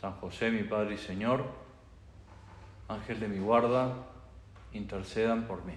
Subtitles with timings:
[0.00, 1.44] San José, mi Padre y Señor,
[2.88, 3.94] Ángel de mi guarda,
[4.72, 5.74] intercedan por mí.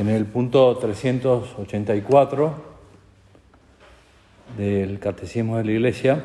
[0.00, 2.54] En el punto 384
[4.56, 6.24] del Catecismo de la Iglesia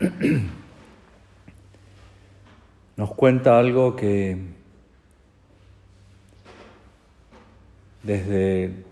[2.96, 4.38] nos cuenta algo que
[8.02, 8.82] desde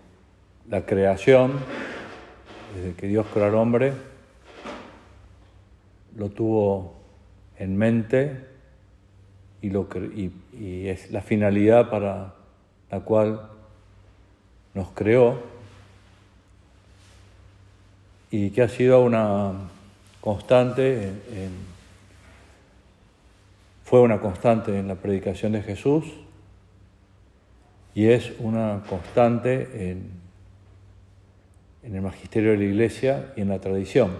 [0.69, 1.59] la creación,
[2.77, 3.91] desde que Dios creó al hombre,
[6.15, 6.95] lo tuvo
[7.57, 8.45] en mente
[9.61, 12.35] y, lo, y, y es la finalidad para
[12.89, 13.58] la cual
[14.73, 15.41] nos creó
[18.31, 19.53] y que ha sido una
[20.21, 21.51] constante, en,
[23.83, 26.05] fue una constante en la predicación de Jesús
[27.95, 30.11] y es una constante en,
[31.83, 34.11] en el magisterio de la Iglesia y en la tradición,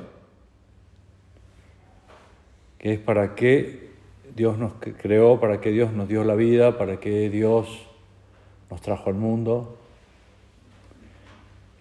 [2.79, 3.89] que es para qué
[4.35, 7.85] Dios nos creó, para qué Dios nos dio la vida, para qué Dios
[8.71, 9.79] nos trajo al mundo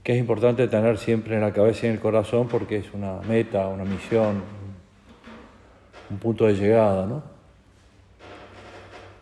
[0.09, 3.21] que es importante tener siempre en la cabeza y en el corazón porque es una
[3.29, 4.43] meta, una misión,
[6.09, 7.23] un punto de llegada, ¿no?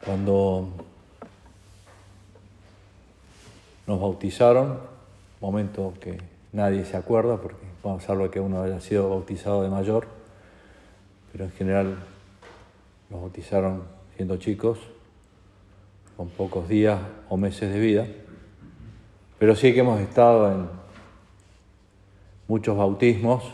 [0.05, 0.69] Cuando
[3.89, 4.79] nos bautizaron,
[5.41, 6.19] momento que
[6.53, 10.07] nadie se acuerda porque vamos a salvo que uno haya sido bautizado de mayor,
[11.33, 11.97] pero en general
[13.11, 13.83] nos bautizaron
[14.15, 14.79] siendo chicos,
[16.17, 18.07] con pocos días o meses de vida.
[19.39, 20.69] Pero sí que hemos estado en
[22.49, 23.45] muchos bautismos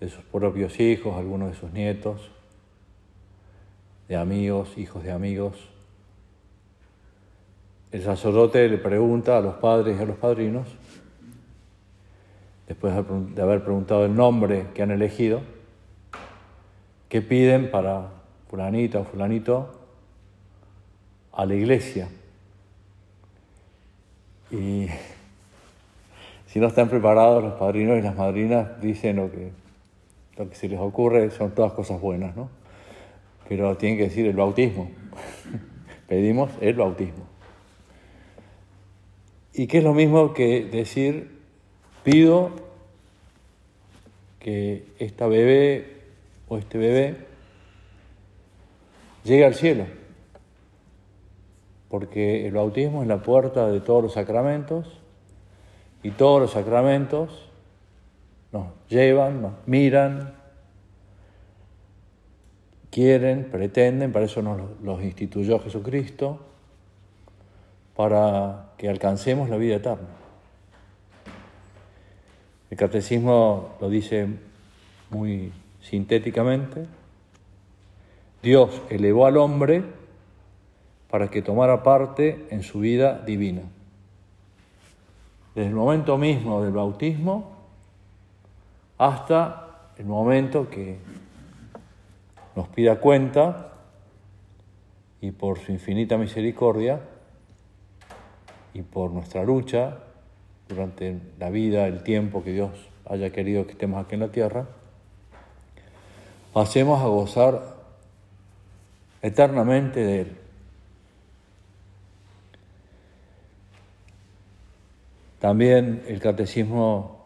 [0.00, 2.30] de sus propios hijos, algunos de sus nietos,
[4.08, 5.68] de amigos, hijos de amigos.
[7.92, 10.68] El sacerdote le pregunta a los padres y a los padrinos,
[12.66, 15.42] después de haber preguntado el nombre que han elegido,
[17.08, 18.08] qué piden para
[18.48, 19.70] fulanita o fulanito
[21.32, 22.08] a la iglesia.
[24.50, 24.88] Y
[26.46, 29.52] si no están preparados los padrinos y las madrinas, dicen lo que,
[30.36, 32.50] lo que se les ocurre, son todas cosas buenas, ¿no?
[33.48, 34.90] Pero tienen que decir el bautismo.
[36.08, 37.26] Pedimos el bautismo.
[39.54, 41.38] Y que es lo mismo que decir,
[42.02, 42.50] pido
[44.40, 45.98] que esta bebé
[46.48, 47.16] o este bebé
[49.24, 49.99] llegue al cielo
[51.90, 55.00] porque el bautismo es la puerta de todos los sacramentos
[56.02, 57.50] y todos los sacramentos
[58.52, 60.34] nos llevan, nos miran,
[62.90, 66.38] quieren, pretenden, para eso nos los instituyó Jesucristo,
[67.96, 70.08] para que alcancemos la vida eterna.
[72.70, 74.28] El catecismo lo dice
[75.10, 76.86] muy sintéticamente,
[78.42, 79.99] Dios elevó al hombre
[81.10, 83.62] para que tomara parte en su vida divina.
[85.54, 87.50] Desde el momento mismo del bautismo
[88.96, 90.98] hasta el momento que
[92.54, 93.72] nos pida cuenta
[95.20, 97.00] y por su infinita misericordia
[98.72, 99.98] y por nuestra lucha
[100.68, 102.70] durante la vida, el tiempo que Dios
[103.08, 104.66] haya querido que estemos aquí en la tierra,
[106.52, 107.76] pasemos a gozar
[109.22, 110.39] eternamente de Él.
[115.40, 117.24] También el catecismo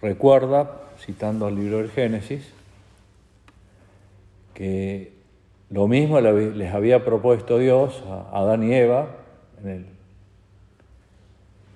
[0.00, 2.48] recuerda, citando al libro del Génesis,
[4.54, 5.12] que
[5.68, 9.16] lo mismo les había propuesto Dios a Adán y Eva
[9.62, 9.86] en el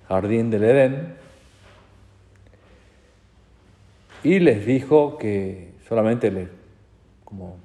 [0.07, 1.15] jardín del Edén,
[4.23, 6.47] y les dijo que solamente les,
[7.25, 7.57] como,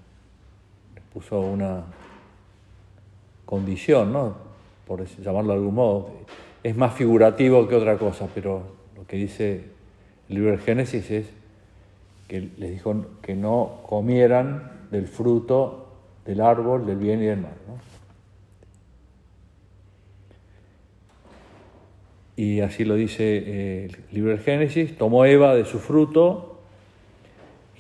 [0.97, 1.85] les puso una
[3.47, 4.37] condición, ¿no?
[4.87, 6.11] por llamarlo de algún modo,
[6.63, 8.63] es más figurativo que otra cosa, pero
[8.97, 9.65] lo que dice
[10.29, 11.27] el libro del Génesis es
[12.29, 15.89] que les dijo que no comieran del fruto
[16.25, 17.53] del árbol del bien y del mal.
[22.37, 26.61] Y así lo dice eh, el libro del Génesis, tomó Eva de su fruto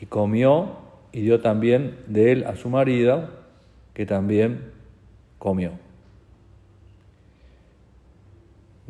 [0.00, 0.76] y comió
[1.12, 3.30] y dio también de él a su marido,
[3.94, 4.72] que también
[5.38, 5.72] comió.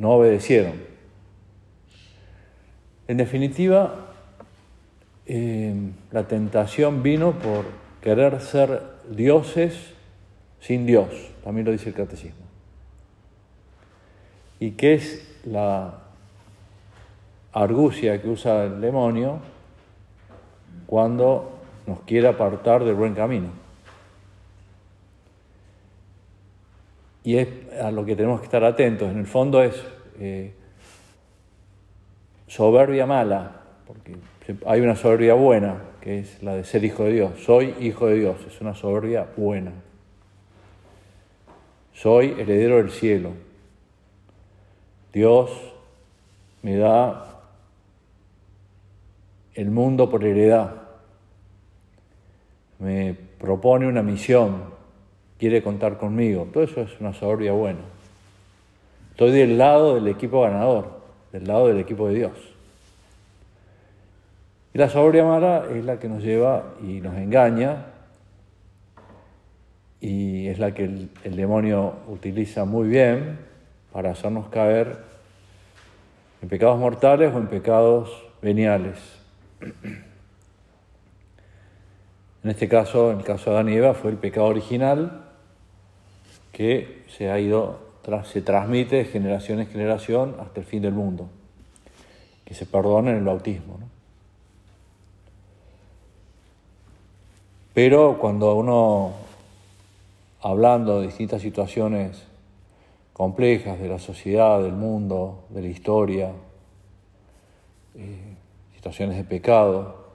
[0.00, 0.72] No obedecieron.
[3.06, 4.14] En definitiva,
[5.26, 5.74] eh,
[6.10, 7.66] la tentación vino por
[8.00, 8.80] querer ser
[9.10, 9.92] dioses
[10.58, 11.10] sin Dios,
[11.44, 12.46] también lo dice el catecismo.
[14.58, 15.98] ¿Y qué es la
[17.52, 19.40] argucia que usa el demonio
[20.86, 23.59] cuando nos quiere apartar del buen camino?
[27.22, 27.48] Y es
[27.80, 29.10] a lo que tenemos que estar atentos.
[29.10, 29.82] En el fondo es
[30.18, 30.52] eh,
[32.46, 34.16] soberbia mala, porque
[34.66, 37.40] hay una soberbia buena, que es la de ser hijo de Dios.
[37.44, 39.72] Soy hijo de Dios, es una soberbia buena.
[41.92, 43.32] Soy heredero del cielo.
[45.12, 45.50] Dios
[46.62, 47.40] me da
[49.54, 50.76] el mundo por heredad.
[52.78, 54.64] Me propone una misión,
[55.40, 56.46] quiere contar conmigo.
[56.52, 57.80] Todo eso es una soberbia buena.
[59.12, 61.00] Estoy del lado del equipo ganador,
[61.32, 62.32] del lado del equipo de Dios.
[64.74, 67.86] Y la soberbia mala es la que nos lleva y nos engaña
[69.98, 73.38] y es la que el, demonio utiliza muy bien
[73.92, 74.98] para hacernos caer
[76.42, 78.10] en pecados mortales o en pecados
[78.42, 78.98] veniales.
[82.42, 85.29] En este caso, en el caso de Adán y Eva, fue el pecado original
[86.60, 87.78] que se ha ido,
[88.24, 91.26] se transmite de generación en generación hasta el fin del mundo,
[92.44, 93.78] que se perdona en el bautismo.
[97.72, 99.12] Pero cuando uno,
[100.42, 102.24] hablando de distintas situaciones
[103.14, 106.30] complejas de la sociedad, del mundo, de la historia,
[107.94, 108.34] eh,
[108.74, 110.10] situaciones de pecado,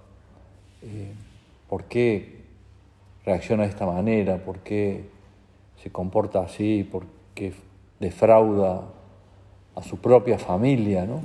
[0.84, 1.12] eh,
[1.68, 2.44] ¿por qué
[3.26, 4.38] reacciona de esta manera?
[4.38, 5.15] ¿Por qué
[5.82, 6.84] se comporta así?
[6.84, 7.54] ¿Por qué
[8.00, 8.84] defrauda
[9.76, 11.22] a su propia familia, ¿no?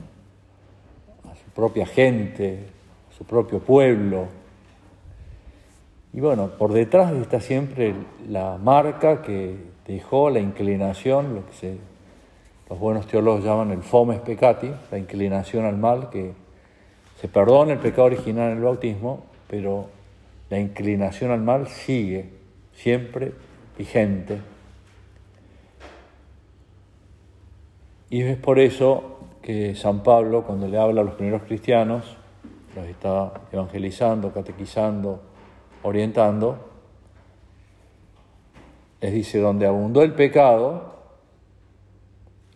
[1.30, 2.66] a su propia gente,
[3.10, 4.26] a su propio pueblo?
[6.12, 7.94] Y bueno, por detrás está siempre
[8.28, 9.56] la marca que
[9.86, 11.76] dejó la inclinación, lo que
[12.68, 16.32] los buenos teólogos llaman el fomes peccati, la inclinación al mal, que
[17.20, 19.86] se perdona el pecado original en el bautismo, pero
[20.48, 22.30] la inclinación al mal sigue
[22.72, 23.32] siempre
[28.10, 32.16] Y es por eso que San Pablo, cuando le habla a los primeros cristianos,
[32.74, 35.20] los está evangelizando, catequizando,
[35.82, 36.70] orientando,
[39.00, 40.94] les dice, donde abundó el pecado,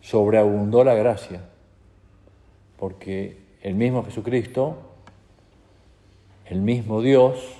[0.01, 1.49] sobreabundó la gracia,
[2.77, 4.77] porque el mismo Jesucristo,
[6.45, 7.57] el mismo Dios,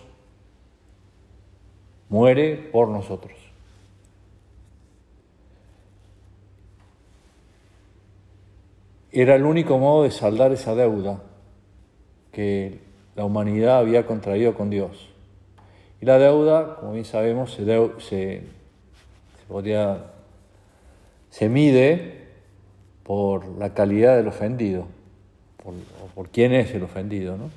[2.10, 3.45] muere por nosotros.
[9.18, 11.22] Era el único modo de saldar esa deuda
[12.34, 12.80] que
[13.16, 15.08] la humanidad había contraído con Dios.
[16.02, 17.64] Y la deuda, como bien sabemos, se,
[18.00, 18.42] se,
[21.30, 22.26] se mide
[23.04, 24.86] por la calidad del ofendido,
[25.64, 27.38] por, o por quién es el ofendido.
[27.38, 27.52] ¿no?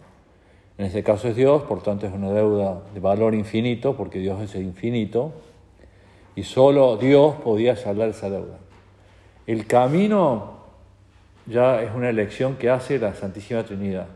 [0.78, 4.40] En este caso es Dios, por tanto es una deuda de valor infinito, porque Dios
[4.40, 5.32] es infinito,
[6.36, 8.58] y solo Dios podía saldar esa deuda.
[9.48, 10.57] El camino
[11.49, 14.07] ya es una elección que hace la Santísima Trinidad.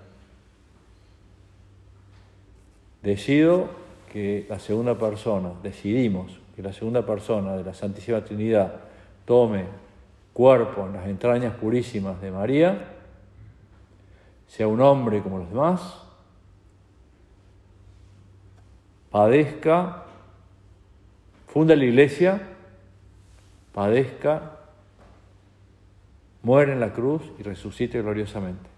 [3.02, 3.70] Decido
[4.12, 8.74] que la segunda persona, decidimos que la segunda persona de la Santísima Trinidad
[9.24, 9.64] tome
[10.34, 12.88] cuerpo en las entrañas purísimas de María,
[14.46, 16.02] sea un hombre como los demás,
[19.10, 20.04] padezca,
[21.48, 22.40] funda la iglesia,
[23.72, 24.61] padezca,
[26.42, 28.68] muere en la cruz y resucite gloriosamente.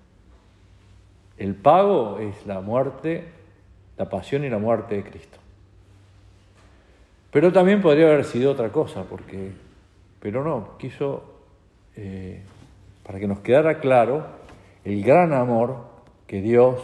[1.39, 3.33] El pago es la muerte
[3.97, 5.39] la pasión y la muerte de Cristo.
[7.31, 9.53] Pero también podría haber sido otra cosa, porque,
[10.21, 11.23] pero no, quiso,
[11.97, 12.43] eh,
[13.05, 14.27] para que nos quedara claro,
[14.85, 15.85] el gran amor
[16.27, 16.81] que Dios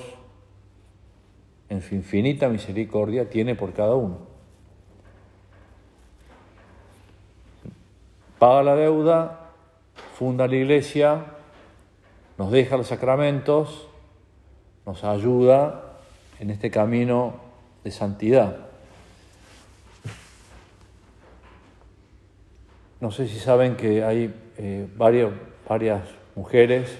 [1.68, 4.18] en su infinita misericordia, tiene por cada uno.
[8.40, 9.49] Paga la deuda,
[10.20, 11.24] funda la iglesia,
[12.36, 13.88] nos deja los sacramentos,
[14.84, 15.98] nos ayuda
[16.38, 17.40] en este camino
[17.84, 18.54] de santidad.
[23.00, 25.30] No sé si saben que hay eh, varias,
[25.66, 26.02] varias
[26.36, 26.94] mujeres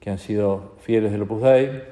[0.00, 1.82] que han sido fieles del Opus Dei,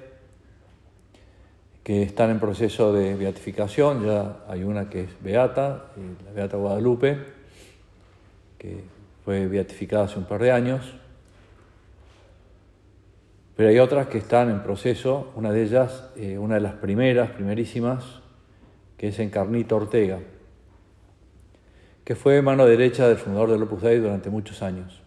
[1.85, 5.91] que están en proceso de beatificación, ya hay una que es Beata,
[6.25, 7.19] la Beata Guadalupe,
[8.57, 10.95] que fue beatificada hace un par de años,
[13.61, 17.31] pero hay otras que están en proceso, una de ellas, eh, una de las primeras,
[17.31, 18.21] primerísimas,
[18.97, 20.19] que es Encarnita Ortega,
[22.05, 25.03] que fue mano derecha del fundador del Opus Dei durante muchos años.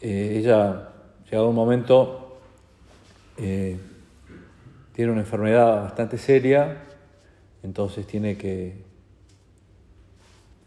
[0.00, 0.92] Eh, ella,
[1.24, 2.38] llegado un momento,
[3.36, 3.76] eh,
[4.94, 6.84] tiene una enfermedad bastante seria,
[7.62, 8.89] entonces tiene que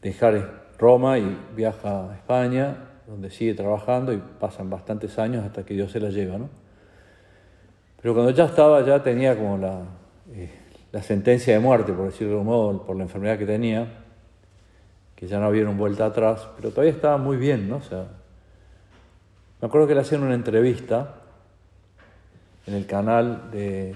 [0.03, 2.75] dejar Roma y viaja a España,
[3.07, 6.49] donde sigue trabajando y pasan bastantes años hasta que Dios se la lleva, ¿no?
[8.01, 9.81] Pero cuando ya estaba, ya tenía como la,
[10.33, 10.51] eh,
[11.01, 13.87] sentencia de muerte, por decirlo de algún modo, por la enfermedad que tenía,
[15.15, 17.79] que ya no había vuelta atrás, pero todavía estaba muy bien, ¿no?
[19.61, 21.15] Me acuerdo que le hacían una entrevista
[22.67, 23.95] en el canal de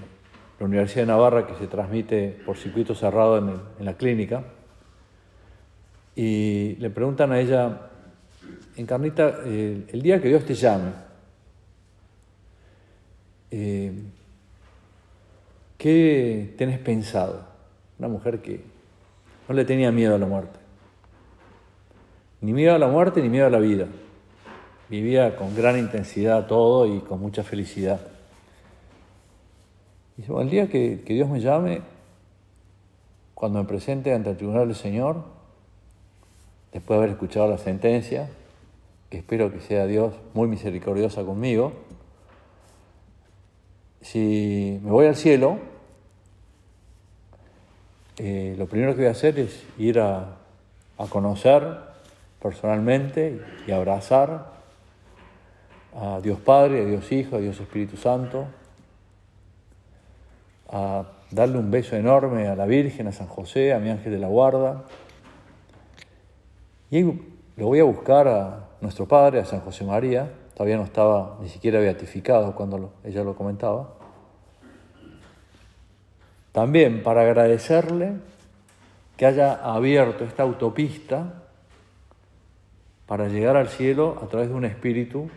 [0.58, 4.44] la Universidad de Navarra que se transmite por circuito cerrado en, la clínica.
[6.18, 7.90] Y le preguntan a ella,
[8.74, 10.90] Encarnita, eh, el día que Dios te llame,
[13.52, 13.92] eh,
[15.76, 17.46] ¿qué tenés pensado?
[18.00, 18.64] Una mujer que
[19.48, 20.58] no le tenía miedo a la muerte.
[22.40, 23.86] Ni miedo a la muerte ni miedo a la vida
[24.88, 28.00] vivía con gran intensidad todo y con mucha felicidad.
[30.16, 31.82] Y dice, el día que, Dios me llame,
[33.34, 35.37] cuando me presente ante el tribunal del Señor,
[36.72, 38.28] después de haber escuchado la sentencia,
[39.10, 41.72] que espero que sea Dios muy misericordiosa conmigo,
[44.00, 45.58] si me voy al cielo,
[48.18, 50.36] eh, lo primero que voy a hacer es ir a,
[50.98, 51.78] a conocer
[52.40, 54.58] personalmente y abrazar
[55.94, 58.46] a Dios Padre, a Dios Hijo, a Dios Espíritu Santo,
[60.70, 64.18] a darle un beso enorme a la Virgen, a San José, a mi ángel de
[64.18, 64.84] la guarda.
[66.90, 71.38] Y lo voy a buscar a nuestro Padre, a San José María, todavía no estaba
[71.40, 73.94] ni siquiera beatificado cuando ella lo comentaba.
[76.52, 78.14] También para agradecerle
[79.16, 81.42] que haya abierto esta autopista
[83.06, 85.30] para llegar al cielo a través de un espíritu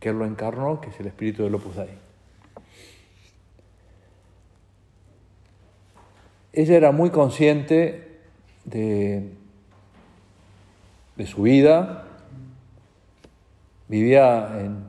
[0.00, 1.90] que Él lo encarnó, que es el espíritu del Opus Dei.
[6.52, 8.18] Ella era muy consciente
[8.64, 9.32] de,
[11.16, 12.04] de su vida,
[13.88, 14.84] vivía en,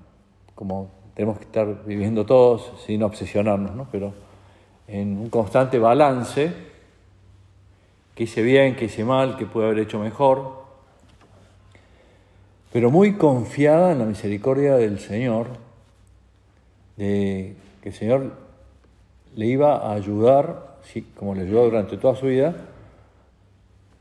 [0.55, 3.87] como tenemos que estar viviendo todos sin obsesionarnos, ¿no?
[3.91, 4.13] pero
[4.87, 6.53] en un constante balance,
[8.15, 10.63] que hice bien, que hice mal, que pude haber hecho mejor,
[12.71, 15.47] pero muy confiada en la misericordia del Señor,
[16.97, 18.33] de que el Señor
[19.35, 20.77] le iba a ayudar,
[21.15, 22.55] como le ayudó durante toda su vida,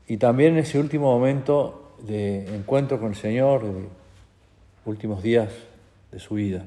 [0.07, 3.87] y también en ese último momento de encuentro con el Señor, de
[4.85, 5.49] últimos días
[6.11, 6.63] de su vida.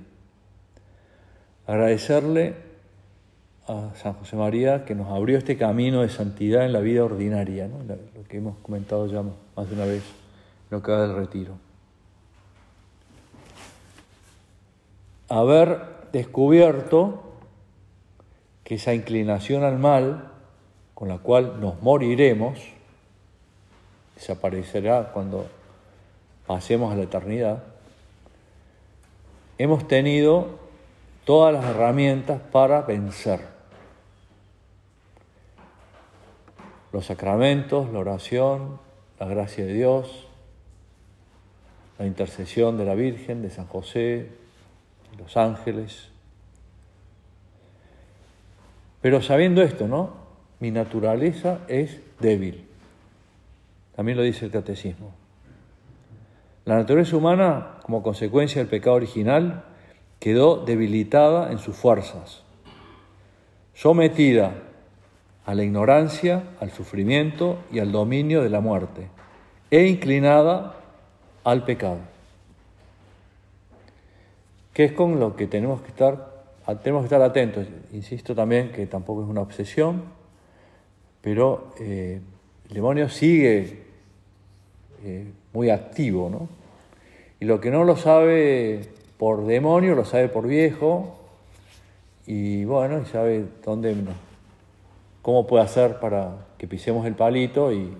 [1.66, 2.54] Agradecerle
[3.68, 7.68] a San José María que nos abrió este camino de santidad en la vida ordinaria,
[7.68, 10.02] lo que hemos comentado ya más de una vez,
[10.70, 11.66] lo que va del retiro.
[15.28, 15.80] haber
[16.12, 17.22] descubierto
[18.64, 20.32] que esa inclinación al mal
[20.94, 22.58] con la cual nos moriremos
[24.16, 25.46] desaparecerá cuando
[26.46, 27.62] pasemos a la eternidad,
[29.58, 30.58] hemos tenido
[31.24, 33.40] todas las herramientas para vencer.
[36.92, 38.80] Los sacramentos, la oración,
[39.20, 40.26] la gracia de Dios,
[41.98, 44.30] la intercesión de la Virgen, de San José,
[45.18, 46.08] los ángeles.
[49.00, 50.14] Pero sabiendo esto, ¿no?
[50.60, 52.65] Mi naturaleza es débil.
[53.96, 55.12] También lo dice el catecismo.
[56.64, 59.64] La naturaleza humana, como consecuencia del pecado original,
[60.20, 62.42] quedó debilitada en sus fuerzas,
[63.74, 64.52] sometida
[65.44, 69.08] a la ignorancia, al sufrimiento y al dominio de la muerte,
[69.70, 70.76] e inclinada
[71.44, 71.98] al pecado
[74.76, 76.36] que es con lo que tenemos que estar
[76.82, 77.66] tenemos que estar atentos.
[77.94, 80.02] Insisto también que tampoco es una obsesión,
[81.22, 82.20] pero eh,
[82.68, 83.85] el demonio sigue
[85.06, 86.48] eh, muy activo, ¿no?
[87.38, 91.16] Y lo que no lo sabe por demonio, lo sabe por viejo,
[92.26, 93.94] y bueno, y sabe dónde,
[95.22, 97.96] cómo puede hacer para que pisemos el palito y,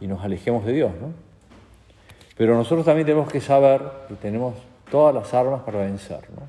[0.00, 1.12] y nos alejemos de Dios, ¿no?
[2.36, 4.56] Pero nosotros también tenemos que saber que tenemos
[4.90, 6.42] todas las armas para vencer, ¿no?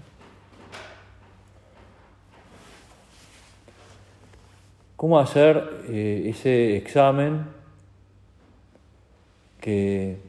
[4.96, 7.55] ¿Cómo hacer eh, ese examen
[9.66, 10.20] que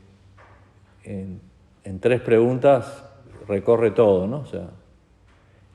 [1.04, 3.04] en, tres preguntas
[3.46, 4.38] recorre todo, ¿no?
[4.38, 4.70] O sea,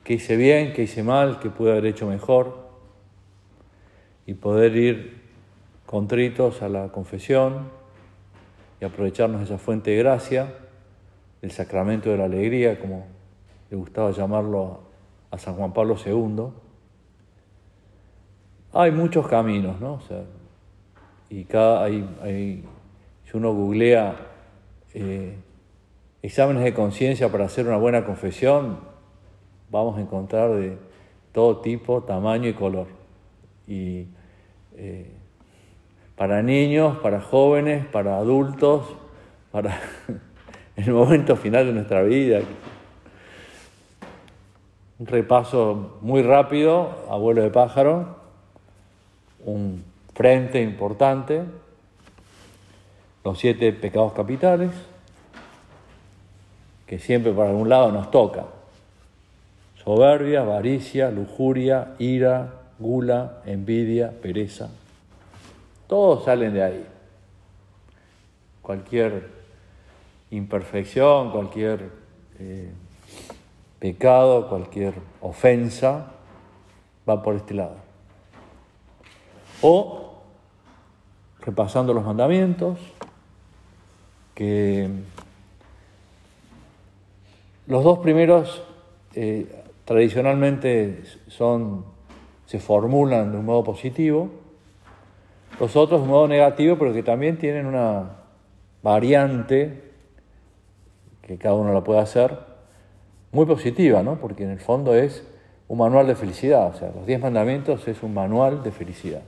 [0.02, 2.68] ¿qué hice bien, qué hice mal, qué pude haber hecho mejor?
[4.26, 5.22] Y poder ir
[5.86, 7.70] contritos a la confesión
[8.80, 10.54] y aprovecharnos esa fuente de gracia,
[11.40, 13.06] el sacramento de la alegría, como
[13.70, 14.80] le gustaba llamarlo
[15.30, 16.62] a San Juan Pablo II
[18.74, 19.94] hay muchos caminos, ¿no?
[19.94, 20.24] O sea,
[21.28, 22.64] y cada, hay,
[23.32, 24.14] si uno googlea
[24.92, 25.34] eh,
[26.20, 28.80] exámenes de conciencia para hacer una buena confesión,
[29.70, 30.76] vamos a encontrar de
[31.32, 32.88] todo tipo, tamaño y color.
[33.66, 34.06] Y
[34.76, 35.10] eh,
[36.14, 38.84] para niños, para jóvenes, para adultos,
[39.50, 39.80] para
[40.76, 42.40] el momento final de nuestra vida.
[44.98, 48.20] Un repaso muy rápido, abuelo de pájaro
[49.44, 49.84] un
[50.14, 51.42] frente importante,
[53.24, 54.70] los siete pecados capitales,
[56.86, 58.46] que siempre por algún lado nos toca.
[59.82, 64.70] Soberbia, avaricia, lujuria, ira, gula, envidia, pereza.
[65.86, 66.86] Todos salen de ahí.
[68.60, 69.28] Cualquier
[70.30, 71.90] imperfección, cualquier
[72.38, 72.70] eh,
[73.78, 76.12] pecado, cualquier ofensa
[77.08, 77.92] va por este lado
[79.62, 80.12] o
[81.40, 82.78] repasando los mandamientos,
[84.34, 84.88] que
[87.66, 88.62] los dos primeros
[89.14, 89.46] eh,
[89.84, 91.84] tradicionalmente son,
[92.46, 94.30] se formulan de un modo positivo,
[95.60, 98.16] los otros de un modo negativo, pero que también tienen una
[98.82, 99.90] variante,
[101.22, 102.36] que cada uno la puede hacer,
[103.30, 104.16] muy positiva, ¿no?
[104.16, 105.26] porque en el fondo es
[105.68, 109.22] un manual de felicidad, o sea, los diez mandamientos es un manual de felicidad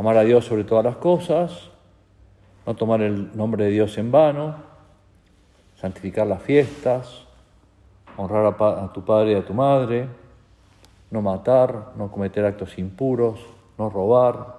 [0.00, 1.69] amar a Dios sobre todas las cosas,
[2.66, 4.56] no tomar el nombre de Dios en vano,
[5.80, 7.24] santificar las fiestas,
[8.16, 10.08] honrar a, tu padre y a tu madre,
[11.10, 13.40] no matar, no cometer actos impuros,
[13.78, 14.58] no robar,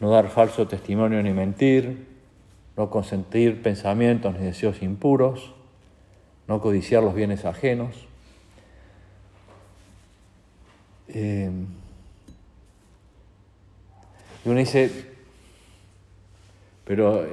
[0.00, 2.06] no dar falso testimonio ni mentir,
[2.76, 5.52] no consentir pensamientos ni deseos impuros,
[6.46, 7.94] no codiciar los bienes ajenos.
[11.08, 11.50] Eh,
[14.44, 15.13] y uno dice,
[16.84, 17.26] pero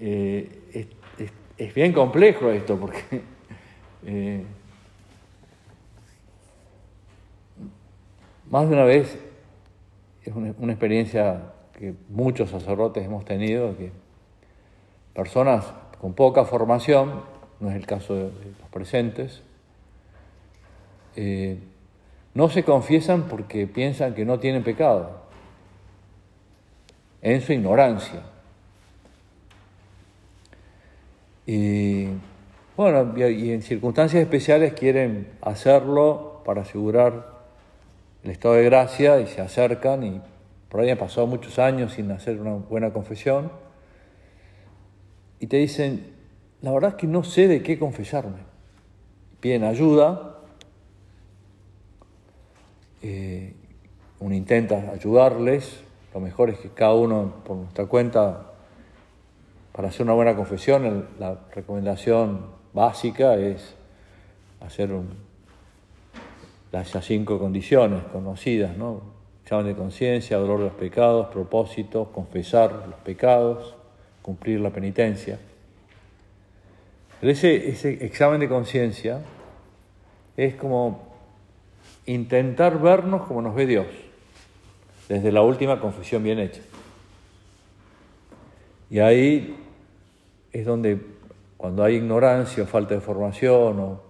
[0.00, 0.86] eh,
[1.58, 3.02] es, bien complejo esto, porque
[4.06, 4.44] eh,
[8.50, 9.18] más de una vez
[10.24, 13.92] es una, experiencia que muchos sacerdotes hemos tenido, que
[15.14, 17.22] personas con poca formación,
[17.60, 19.42] no es el caso de, los presentes,
[21.14, 21.58] eh,
[22.34, 25.22] no se confiesan porque piensan que no tienen pecado
[27.22, 28.22] en su ignorancia.
[31.46, 32.08] Y
[32.76, 37.36] bueno, y en circunstancias especiales quieren hacerlo para asegurar
[38.24, 40.20] el estado de gracia y se acercan y
[40.68, 43.50] por ahí han pasado muchos años sin hacer una buena confesión.
[45.38, 46.12] Y te dicen,
[46.60, 48.38] la verdad es que no sé de qué confesarme.
[49.40, 50.40] Piden ayuda,
[53.02, 53.54] eh,
[54.18, 55.80] uno intenta ayudarles,
[56.12, 58.52] lo mejor es que cada uno, por nuestra cuenta,
[59.76, 63.74] para hacer una buena confesión, la recomendación básica es
[64.62, 64.88] hacer
[66.72, 69.02] las cinco condiciones conocidas, ¿no?
[69.42, 73.74] Examen de conciencia, dolor de los pecados, propósito, confesar los pecados,
[74.22, 75.38] cumplir la penitencia.
[77.20, 79.20] Pero ese, ese examen de conciencia
[80.38, 81.06] es como
[82.06, 83.86] intentar vernos como nos ve Dios
[85.06, 86.62] desde la última confesión bien hecha.
[88.88, 89.65] Y ahí
[90.60, 90.98] es donde
[91.56, 94.06] cuando hay ignorancia o falta de formación o,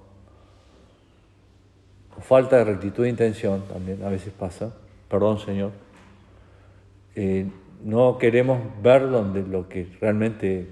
[2.20, 4.74] falta de rectitud de intención, también a veces pasa,
[5.08, 5.70] perdón Señor,
[7.14, 7.46] eh,
[7.84, 10.66] no queremos ver donde lo que realmente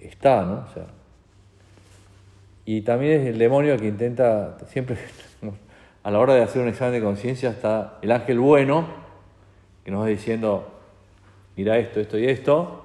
[0.00, 0.66] está, ¿no?
[0.68, 0.86] O sea,
[2.64, 4.96] Y también es el demonio que intenta, siempre
[6.02, 8.86] a la hora de hacer un examen de conciencia está el ángel bueno,
[9.84, 10.66] que nos va diciendo,
[11.56, 12.83] mira esto, esto y esto,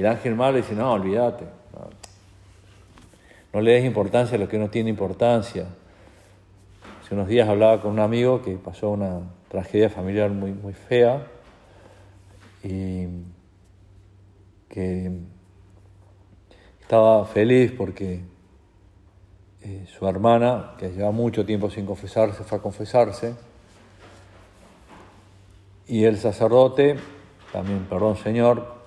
[0.00, 1.44] el ángel malo dice, no, olvídate,
[3.52, 5.66] no, le des importancia a lo que no tiene importancia.
[7.02, 11.26] Hace unos días hablaba con un amigo que pasó una tragedia familiar muy, muy fea
[12.62, 13.06] y
[14.68, 15.10] que
[16.80, 18.20] estaba feliz porque
[19.62, 23.34] eh, su hermana, que lleva mucho tiempo sin confesarse, fue a confesarse.
[25.86, 26.96] Y el sacerdote,
[27.52, 28.79] también, perdón Señor,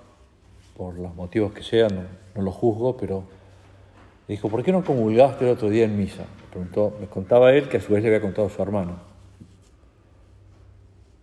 [0.76, 3.24] por los motivos que sean, no, lo juzgo, pero
[4.28, 6.24] dijo, ¿por qué no comulgaste el otro día en misa?
[6.24, 8.98] Me, preguntó, me contaba él que a su vez le había contado a su hermano.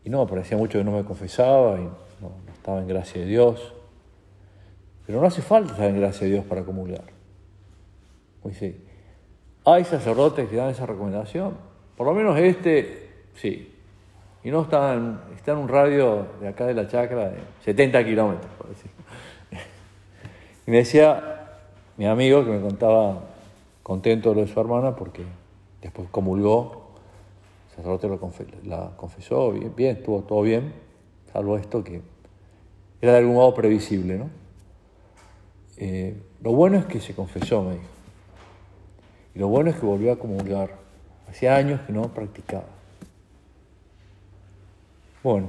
[0.05, 3.75] Y no, parecía mucho que no me confesaba y no, estaba en gracia de Dios.
[5.07, 7.05] Pero no hace falta estar en gracia de Dios para comulgar.
[8.45, 8.77] Dice,
[9.65, 11.55] hay sacerdotes que dan esa recomendación.
[11.97, 13.75] Por lo menos este, sí.
[14.43, 18.05] Y no está en, está en un radio de acá de la chacra de 70
[18.05, 18.91] kilómetros, por decir.
[20.71, 21.49] Me decía
[21.97, 23.25] mi amigo que me contaba
[23.83, 25.25] contento lo de su hermana porque
[25.83, 26.93] después comulgó,
[27.71, 28.21] el sacerdote lo
[28.63, 30.73] la confesó, bien, bien, estuvo todo bien,
[31.33, 32.03] salvo esto que
[33.01, 34.31] era de algún modo previsible, ¿no?
[35.77, 37.85] Eh, lo bueno es que se confesó, me dijo.
[39.35, 40.77] Y lo bueno es que volvió a comulgar.
[41.29, 42.67] Hacía años que no practicaba.
[45.25, 45.49] Bueno,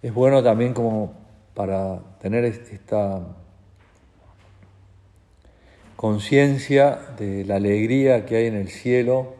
[0.00, 1.23] es bueno también como
[1.54, 3.36] para tener esta
[5.96, 9.34] conciencia de la alegría que hay en el cielo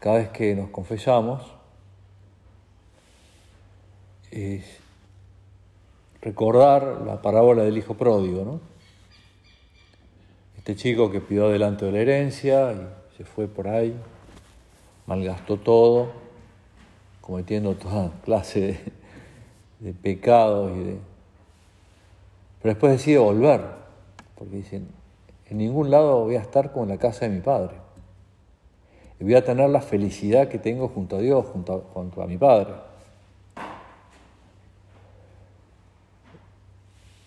[0.00, 1.54] cada vez que nos confesamos,
[4.32, 4.64] es
[6.20, 8.60] recordar la parábola del hijo pródigo, ¿no?
[10.56, 13.94] Este chico que pidió adelanto de la herencia y se fue por ahí,
[15.06, 16.12] malgastó todo,
[17.20, 18.80] cometiendo toda clase
[19.80, 21.11] de, pecados y de...
[22.62, 23.60] Pero después decide volver,
[24.36, 24.88] porque dicen,
[25.50, 27.74] en ningún lado voy a estar como en la casa de mi padre.
[29.20, 32.74] Y voy a tener la felicidad que tengo junto a Dios, junto a mi padre.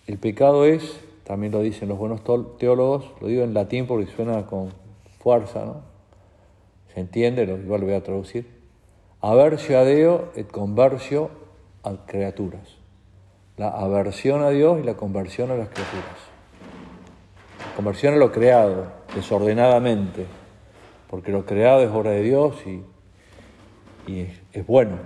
[0.06, 2.20] El pecado es también lo dicen los buenos
[2.56, 4.68] teólogos, lo digo en latín porque suena con
[5.18, 5.80] fuerza, ¿no?
[6.94, 8.46] Se entiende, igual lo voy a traducir.
[9.20, 11.30] Aversio a Dios et conversio
[11.82, 12.75] a criaturas.
[13.56, 16.18] La aversión a Dios y la conversión a las criaturas.
[17.58, 20.26] La conversión a lo creado, desordenadamente,
[21.08, 22.82] porque lo creado es obra de Dios y,
[24.10, 24.98] y es bueno.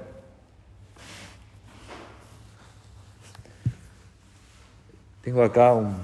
[5.23, 5.95] Tengo acá un,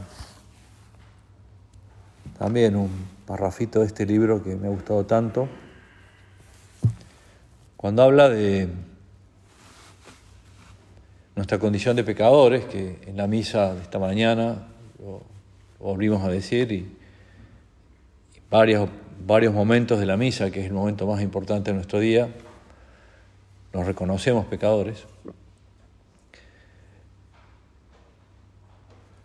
[2.39, 2.91] también un
[3.27, 5.49] parrafito de este libro que me ha gustado tanto.
[7.77, 8.69] Cuando habla de
[11.37, 14.67] nuestra condición de pecadores, que en la misa de esta mañana
[14.99, 15.23] lo,
[15.79, 16.97] volvimos a decir, y,
[18.51, 18.89] varios,
[19.25, 22.29] varios momentos de la misa, que es el momento más importante de nuestro día,
[23.73, 25.07] nos reconocemos pecadores.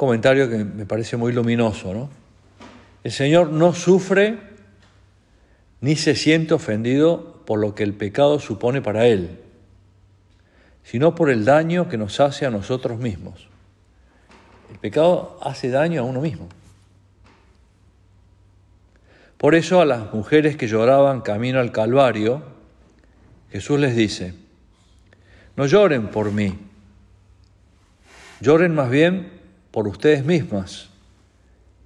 [0.01, 2.09] comentario que me parece muy luminoso, ¿no?
[3.03, 4.39] El Señor no sufre
[5.79, 9.37] ni se siente ofendido por lo que el pecado supone para Él,
[10.83, 13.47] sino por el daño que nos hace a nosotros mismos.
[14.71, 16.47] El pecado hace daño a uno mismo.
[19.37, 22.43] Por eso a las mujeres que lloraban camino al Calvario,
[23.51, 24.35] Jesús les dice,
[25.55, 26.57] no lloren por mí,
[28.39, 29.31] lloren más bien
[29.71, 30.89] por ustedes mismas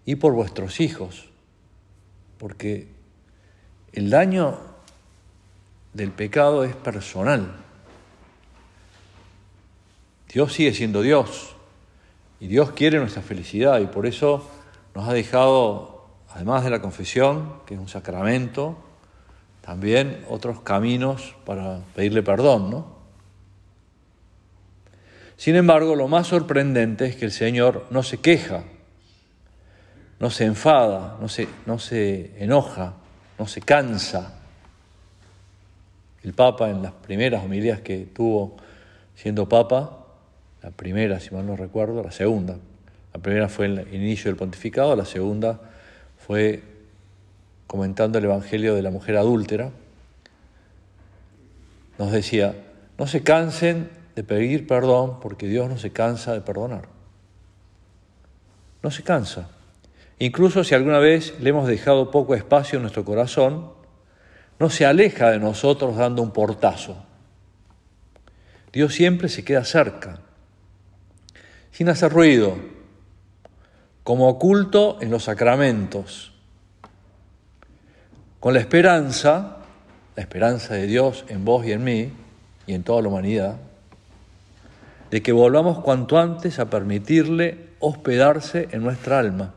[0.05, 1.29] y por vuestros hijos,
[2.37, 2.87] porque
[3.93, 4.59] el daño
[5.93, 7.64] del pecado es personal.
[10.35, 11.55] Dios sigue siendo Dios
[12.41, 14.45] y Dios quiere nuestra felicidad y por eso
[14.93, 18.75] nos ha dejado, además de la confesión, que es un sacramento,
[19.61, 22.95] también otros caminos para pedirle perdón, ¿no?
[25.37, 28.65] Sin embargo, lo más sorprendente es que el Señor no se queja,
[30.19, 32.95] no se enfada, no se, no se enoja,
[33.39, 34.37] no se cansa.
[36.23, 38.57] El Papa en las primeras homilías que tuvo
[39.15, 40.01] siendo Papa,
[40.65, 42.57] la primera, si mal no recuerdo, la segunda,
[43.13, 45.59] la primera fue el inicio del pontificado, la segunda
[46.17, 46.63] fue
[47.67, 49.69] comentando el Evangelio de la mujer adúltera,
[51.99, 52.55] nos decía,
[52.97, 56.87] no se cansen de pedir perdón porque Dios no se cansa de perdonar.
[58.81, 59.49] No se cansa.
[60.17, 63.69] Incluso si alguna vez le hemos dejado poco espacio en nuestro corazón,
[64.57, 67.05] no se aleja de nosotros dando un portazo.
[68.73, 70.21] Dios siempre se queda cerca,
[71.75, 72.55] sin hacer ruido,
[74.05, 76.31] como oculto en los sacramentos,
[78.39, 79.57] con la esperanza,
[80.15, 82.13] la esperanza de Dios en vos y en mí
[82.65, 83.57] y en toda la humanidad,
[85.11, 89.53] de que volvamos cuanto antes a permitirle hospedarse en nuestra alma.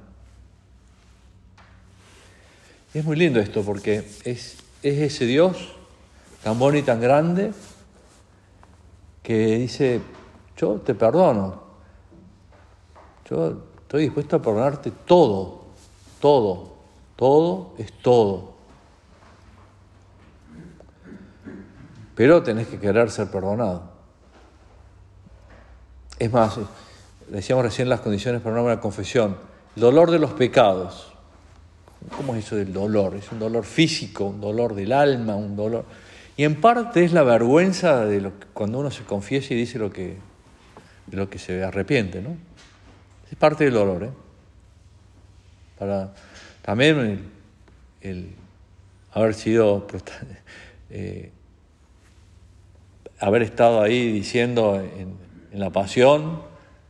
[2.95, 5.73] Es muy lindo esto porque es, es ese Dios
[6.43, 7.53] tan bueno y tan grande
[9.23, 10.01] que dice,
[10.57, 11.68] yo te perdono,
[13.29, 15.65] yo estoy dispuesto a perdonarte todo,
[16.21, 16.75] todo,
[17.17, 18.55] todo es todo.
[22.15, 23.91] Pero tenés que querer ser perdonado.
[26.19, 26.59] Es más,
[27.29, 29.37] decíamos recién las condiciones para una confesión,
[29.77, 31.13] el dolor de los pecados.
[32.17, 33.15] ¿Cómo es eso del dolor?
[33.15, 35.85] Es un dolor físico, un dolor del alma, un dolor...
[36.37, 39.79] Y en parte es la vergüenza de lo que, cuando uno se confiesa y dice
[39.79, 40.17] lo que,
[41.11, 42.48] lo que se arrepiente, ¿no?
[43.31, 44.11] Es parte del dolor, ¿eh?
[45.79, 46.13] Para,
[46.63, 47.31] también
[48.01, 48.35] el,
[49.13, 49.87] haber sido,
[50.91, 51.31] eh,
[53.21, 55.17] haber estado ahí diciendo en,
[55.53, 56.43] en la pasión,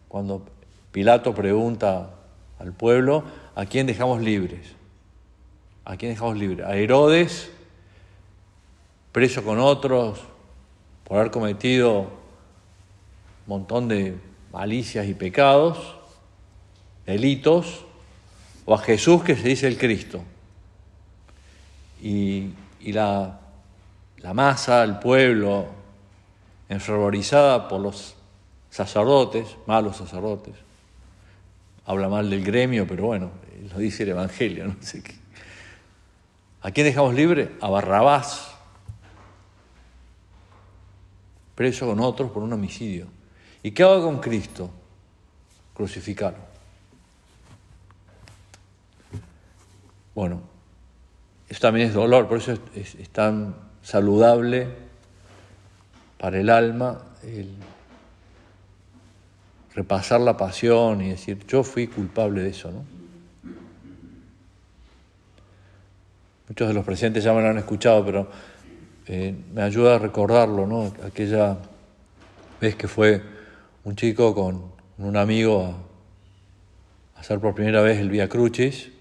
[0.08, 0.46] cuando
[0.92, 2.10] Pilato pregunta
[2.58, 3.24] al pueblo,
[3.54, 4.74] ¿a quién dejamos libres?
[5.84, 6.66] ¿A quién dejamos libres?
[6.66, 7.50] A Herodes,
[9.12, 10.20] preso con otros
[11.04, 12.08] por haber cometido un
[13.46, 14.16] montón de
[14.52, 15.97] malicias y pecados,
[17.08, 17.86] delitos,
[18.66, 20.22] o a Jesús que se dice el Cristo.
[22.02, 22.52] Y,
[22.84, 23.40] la,
[24.18, 25.66] la masa, el pueblo,
[26.68, 28.14] enfervorizada por los
[28.70, 30.54] sacerdotes, malos sacerdotes.
[31.86, 33.30] Habla mal del gremio, pero bueno,
[33.72, 35.14] lo dice el Evangelio, no sé qué.
[36.60, 37.52] ¿A quién dejamos libre?
[37.62, 38.54] A Barrabás,
[41.54, 43.06] preso con otros por un homicidio.
[43.62, 44.70] ¿Y qué hago con Cristo?
[45.72, 46.47] Crucificarlo.
[50.18, 50.40] Bueno,
[51.48, 54.66] eso también es dolor, por eso es, tan saludable
[56.18, 57.54] para el alma el
[59.76, 62.84] repasar la pasión y decir, yo fui culpable de eso, ¿no?
[66.48, 68.28] Muchos de los presentes ya me lo han escuchado, pero
[69.06, 70.92] eh, me ayuda a recordarlo, ¿no?
[71.06, 71.58] Aquella
[72.60, 73.22] vez que fue
[73.84, 74.64] un chico con
[74.98, 75.64] un amigo
[77.14, 78.97] a, hacer por primera vez el Vía Crucis,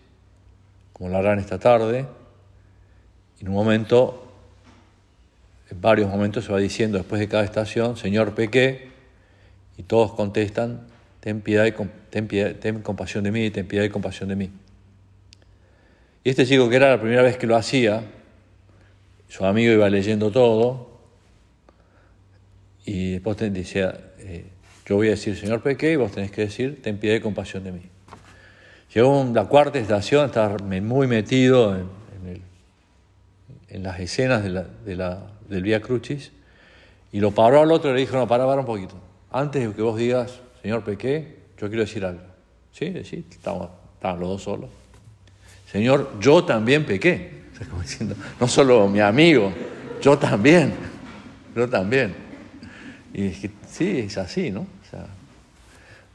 [0.98, 2.06] como lo harán esta tarde,
[3.40, 4.32] y en un momento,
[5.70, 8.90] en varios momentos se va diciendo después de cada estación, Señor, pequé,
[9.78, 10.88] y todos contestan,
[11.20, 11.74] ten piedad y
[12.56, 14.52] ten, compasión de mí, ten piedad y compasión de mí.
[16.24, 18.04] Y este chico que era la primera vez que lo hacía,
[19.30, 21.00] su amigo iba leyendo todo
[22.86, 24.46] y después decía, eh,
[24.86, 27.64] yo voy a decir, Señor, pequé, y vos tenés que decir, ten piedad y compasión
[27.64, 27.82] de mí.
[28.98, 31.76] Llegó la cuarta estación, estaba muy metido
[33.70, 36.32] en, las escenas del Vía Crucis,
[37.12, 38.96] y lo paró al otro y le dijo, no, para, para un poquito
[39.32, 42.24] antes de que vos digas, Señor, pequé, yo quiero decir algo.
[42.72, 43.70] Sí, sí, estamos,
[44.02, 44.72] los dos solos.
[45.72, 47.44] Señor, yo también pequé.
[47.80, 49.54] diciendo, no solo mi amigo,
[50.02, 50.74] yo también,
[51.56, 52.16] yo también.
[53.14, 54.66] Y es que, sí, es así, ¿no?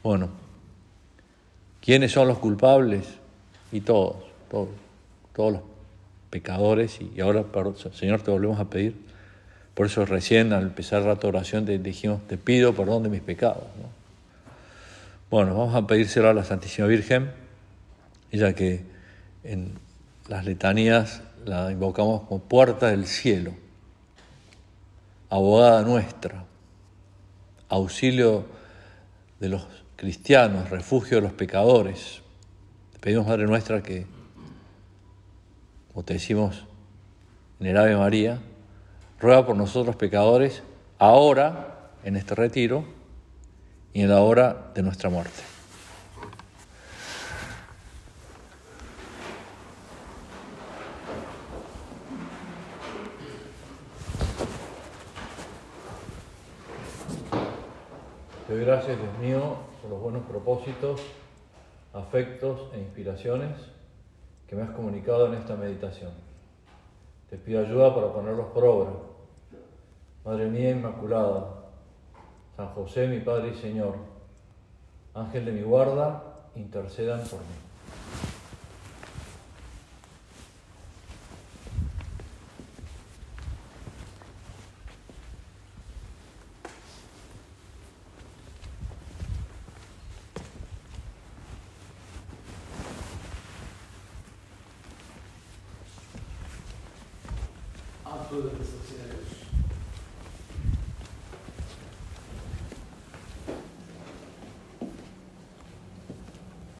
[0.03, 0.42] bueno,
[1.83, 3.05] ¿quiénes son los culpables?
[3.71, 4.15] Y todos,
[4.49, 4.69] todos,
[5.33, 5.61] todos los
[6.29, 6.99] pecadores.
[7.01, 7.43] Y, ahora,
[7.93, 8.95] Señor, te volvemos a pedir
[9.73, 13.63] por eso recién al empezar la oración te dijimos, te pido perdón de mis pecados.
[15.31, 17.31] Bueno, vamos a pedírselo a la Santísima Virgen,
[18.31, 18.83] ella que
[19.43, 19.71] en
[20.27, 23.53] las letanías la invocamos como puerta del cielo,
[25.31, 26.45] abogada nuestra,
[27.67, 28.45] auxilio
[29.39, 29.63] de los
[30.03, 32.21] cristianos, refugio de los pecadores.
[32.91, 34.05] Te pedimos, Madre nuestra, que,
[35.93, 36.65] como te decimos
[37.61, 38.41] en el Ave María,
[39.17, 40.61] ruega por nosotros pecadores,
[40.99, 42.83] ahora, en este retiro,
[43.93, 45.41] y en la hora de nuestra muerte.
[58.49, 61.01] Gracias, Dios mío, por los buenos propósitos,
[61.91, 63.51] afectos e inspiraciones
[64.47, 66.11] que me has comunicado en esta meditación.
[67.29, 68.91] Te pido ayuda para ponerlos por obra
[70.23, 71.65] Madre mía Inmaculada,
[72.55, 73.95] San José, mi Padre y Señor,
[75.13, 77.62] Ángel de mi guarda, intercedan por mí.